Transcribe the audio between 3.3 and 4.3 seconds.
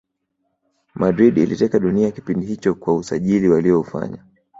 waliyoufanya